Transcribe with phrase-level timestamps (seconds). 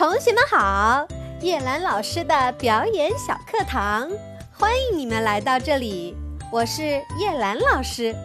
[0.00, 1.06] 同学们好，
[1.42, 4.08] 叶兰老师的表演小课堂，
[4.50, 6.16] 欢迎你们来到这里。
[6.50, 6.82] 我是
[7.18, 8.16] 叶兰老师。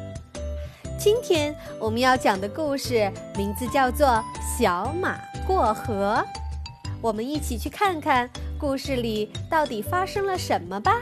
[0.97, 4.07] 今天我们要讲的故事名字叫做
[4.57, 6.25] 《小马过河》，
[7.02, 11.02] 我们一起去看看故事里到底发生了什么吧。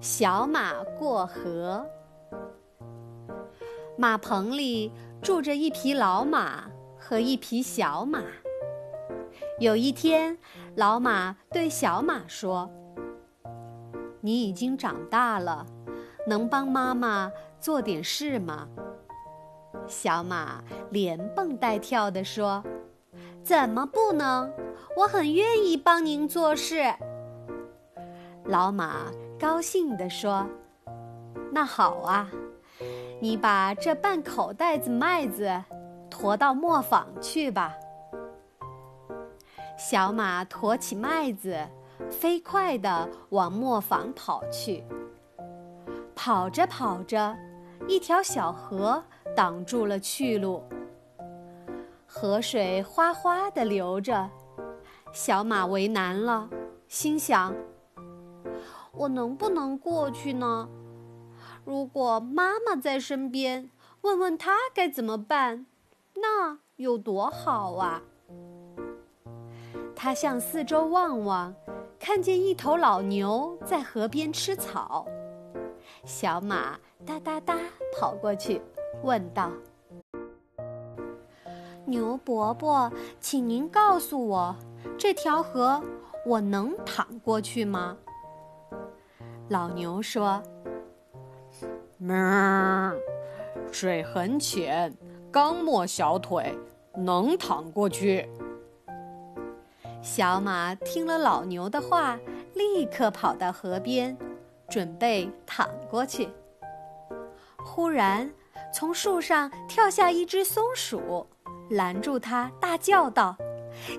[0.00, 1.84] 小马过河，
[4.00, 4.90] 马棚里。
[5.22, 8.22] 住着一匹老马和一匹小马。
[9.58, 10.38] 有一天，
[10.76, 12.70] 老马对小马说
[14.22, 15.66] ：“你已经长大了，
[16.26, 17.30] 能帮妈妈
[17.60, 18.66] 做点事吗？”
[19.86, 22.64] 小马连蹦带跳地说
[23.44, 24.50] ：“怎么不能？
[24.96, 26.94] 我很愿意帮您做事。”
[28.48, 30.46] 老马高兴地说
[31.52, 32.30] ：“那好啊。”
[33.20, 35.62] 你把这半口袋子麦子
[36.08, 37.74] 驮到磨坊去吧。
[39.76, 41.56] 小马驮起麦子，
[42.10, 44.82] 飞快地往磨坊跑去。
[46.14, 47.36] 跑着跑着，
[47.86, 49.02] 一条小河
[49.36, 50.62] 挡住了去路。
[52.06, 54.28] 河水哗哗地流着，
[55.12, 56.48] 小马为难了，
[56.88, 57.54] 心想：
[58.92, 60.68] 我能不能过去呢？
[61.70, 65.66] 如果妈妈在身边，问问她该怎么办，
[66.16, 68.02] 那有多好啊！
[69.94, 71.54] 他向四周望望，
[71.96, 75.06] 看见一头老牛在河边吃草。
[76.04, 76.76] 小马
[77.06, 77.56] 哒哒哒
[77.96, 78.60] 跑过去，
[79.04, 79.52] 问道
[81.86, 84.56] ：“牛伯伯，请您告诉我，
[84.98, 85.80] 这条河
[86.26, 87.96] 我能淌过去吗？”
[89.48, 90.42] 老牛说。
[92.00, 92.96] 哞，
[93.70, 94.90] 水很浅，
[95.30, 96.56] 刚没小腿，
[96.94, 98.26] 能淌过去。
[100.00, 102.18] 小马听了老牛的话，
[102.54, 104.16] 立刻跑到河边，
[104.66, 106.30] 准备淌过去。
[107.58, 108.32] 忽然，
[108.72, 111.26] 从树上跳下一只松鼠，
[111.68, 113.36] 拦住它，大叫道：“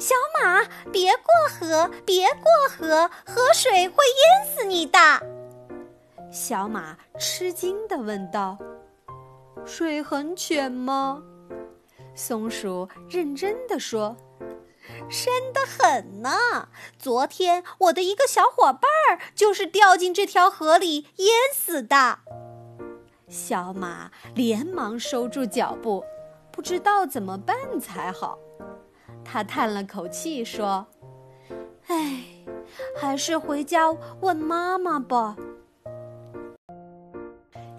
[0.01, 4.97] 小马，别过河，别过河，河水会淹死你的！”
[6.31, 8.57] 小马吃惊地问道
[9.65, 11.21] ：“水很浅吗？”
[12.15, 14.15] 松鼠认真地说
[15.11, 16.69] ：“深得很呢。
[16.97, 22.19] 昨天我的一个小伙伴儿就是掉进这条河里淹死的。”
[23.27, 26.01] 小马连忙收住脚步，
[26.49, 28.39] 不知道怎么办才好。
[29.25, 30.87] 他叹了口气说
[31.87, 32.23] ：“唉，
[32.97, 35.35] 还是回家问妈妈吧。”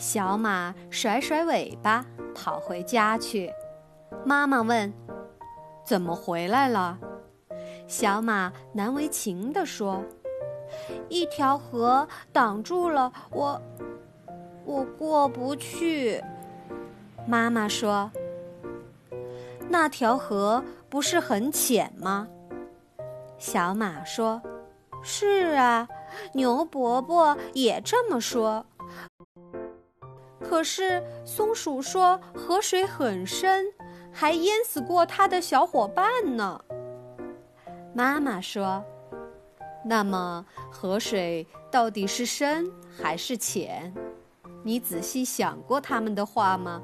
[0.03, 2.05] 小马甩甩尾巴，
[2.35, 3.49] 跑回家去。
[4.25, 4.93] 妈妈问
[5.87, 6.99] ：“怎么回来了？”
[7.87, 10.03] 小马难为情地说
[11.09, 13.63] ：“一条河挡住了我，
[14.65, 16.21] 我过不去。”
[17.25, 18.11] 妈妈说
[19.71, 22.27] ：“那条河不是很浅吗？”
[23.39, 24.43] 小马说
[25.01, 25.87] ：“是啊，
[26.35, 28.67] 牛伯伯也这么说。”
[30.53, 33.65] 可是松鼠说河水很深，
[34.13, 36.63] 还淹死过它的小伙伴呢。
[37.95, 38.85] 妈妈说
[39.83, 43.95] ：“那么河水到底是深还是浅？
[44.63, 46.83] 你仔细想过他们的话吗？”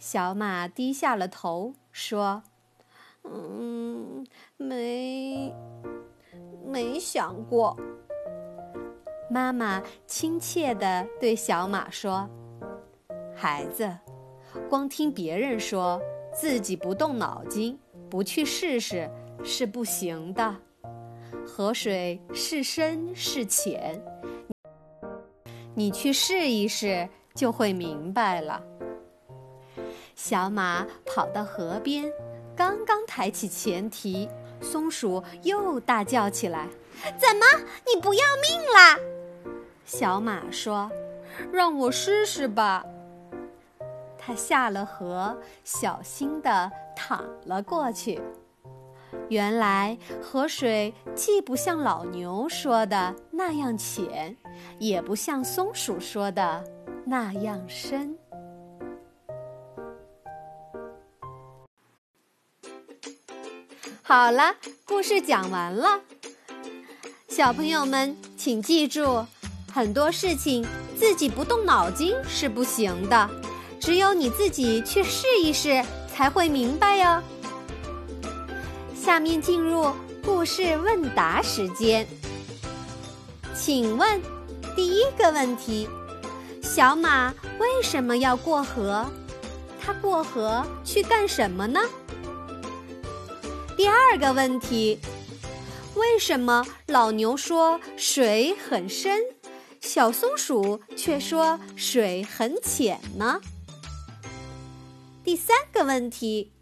[0.00, 2.42] 小马低下了头说
[3.30, 4.26] ：“嗯，
[4.56, 5.54] 没，
[6.64, 7.76] 没想过。”
[9.30, 12.28] 妈妈亲切地对小马说
[13.36, 13.94] ：“孩子，
[14.70, 16.00] 光听别人说，
[16.32, 17.78] 自己不动脑筋，
[18.08, 19.10] 不去试试
[19.44, 20.56] 是不行的。
[21.46, 24.02] 河水是深是浅，
[25.74, 28.62] 你去试一试就会明白了。”
[30.16, 32.10] 小马跑到河边，
[32.56, 34.26] 刚刚抬起前蹄，
[34.62, 36.66] 松鼠又大叫起来
[37.20, 37.44] ：“怎么，
[37.86, 38.98] 你不要命啦？”
[39.88, 40.90] 小马说
[41.50, 42.84] ：“让我试试吧。”
[44.18, 48.20] 他下了河，小心地淌了过去。
[49.30, 54.36] 原来河水既不像老牛说的那样浅，
[54.78, 56.62] 也不像松鼠说的
[57.06, 58.14] 那样深。
[64.02, 66.02] 好了，故事讲完了，
[67.26, 69.24] 小朋友们请记住。
[69.78, 70.66] 很多事情
[70.98, 73.30] 自己不动脑筋是不行的，
[73.78, 75.80] 只有你自己去试一试
[76.12, 77.22] 才会明白哟。
[78.92, 79.92] 下面进入
[80.24, 82.04] 故事问答时间，
[83.54, 84.20] 请问
[84.74, 85.88] 第一个问题：
[86.60, 89.06] 小马为什么要过河？
[89.80, 91.78] 它过河去干什么呢？
[93.76, 94.98] 第二个问题：
[95.94, 99.20] 为什么老牛说水很深，
[99.80, 103.40] 小松鼠却说水很浅呢？
[105.24, 106.52] 第三个问题：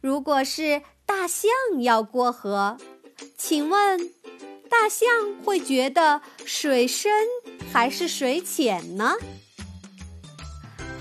[0.00, 2.76] 如果是大象要过河，
[3.36, 4.10] 请问
[4.68, 5.08] 大象
[5.44, 7.12] 会觉得水深
[7.72, 9.14] 还是水浅呢？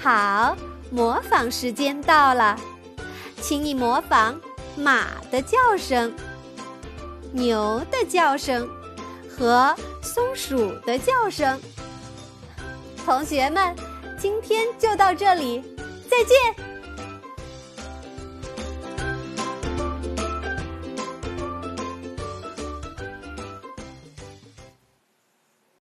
[0.01, 0.55] 好，
[0.91, 2.59] 模仿时间到了，
[3.41, 4.39] 请你模仿。
[4.77, 6.13] 马的叫声、
[7.33, 8.69] 牛的叫声
[9.29, 11.59] 和松鼠的叫声。
[13.05, 13.75] 同学们，
[14.17, 15.63] 今天就到这里，
[16.09, 16.68] 再见。